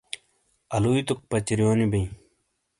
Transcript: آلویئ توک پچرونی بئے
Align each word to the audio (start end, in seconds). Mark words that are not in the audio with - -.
آلویئ 0.75 1.03
توک 1.07 1.19
پچرونی 1.29 1.85
بئے 1.91 2.03